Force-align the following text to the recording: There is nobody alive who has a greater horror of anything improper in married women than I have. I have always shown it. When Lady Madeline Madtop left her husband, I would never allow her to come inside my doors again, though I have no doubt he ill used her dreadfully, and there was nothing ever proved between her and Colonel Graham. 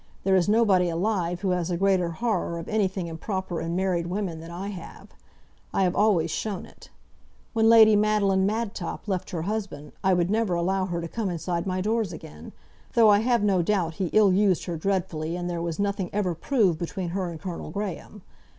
There 0.23 0.35
is 0.35 0.49
nobody 0.49 0.89
alive 0.89 1.41
who 1.41 1.51
has 1.51 1.69
a 1.69 1.77
greater 1.77 2.09
horror 2.09 2.57
of 2.57 2.67
anything 2.67 3.05
improper 3.05 3.61
in 3.61 3.75
married 3.75 4.07
women 4.07 4.39
than 4.39 4.49
I 4.49 4.69
have. 4.69 5.09
I 5.75 5.83
have 5.83 5.95
always 5.95 6.31
shown 6.31 6.65
it. 6.65 6.89
When 7.53 7.69
Lady 7.69 7.95
Madeline 7.95 8.47
Madtop 8.47 9.07
left 9.07 9.29
her 9.29 9.43
husband, 9.43 9.91
I 10.03 10.15
would 10.15 10.31
never 10.31 10.55
allow 10.55 10.87
her 10.87 11.01
to 11.01 11.07
come 11.07 11.29
inside 11.29 11.67
my 11.67 11.81
doors 11.81 12.11
again, 12.11 12.51
though 12.95 13.09
I 13.11 13.19
have 13.19 13.43
no 13.43 13.61
doubt 13.61 13.93
he 14.01 14.07
ill 14.07 14.33
used 14.33 14.65
her 14.65 14.75
dreadfully, 14.75 15.35
and 15.35 15.47
there 15.47 15.61
was 15.61 15.77
nothing 15.77 16.09
ever 16.11 16.33
proved 16.33 16.79
between 16.79 17.09
her 17.09 17.29
and 17.29 17.39
Colonel 17.39 17.69
Graham. 17.69 18.23